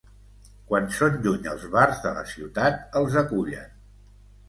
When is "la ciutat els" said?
2.19-3.23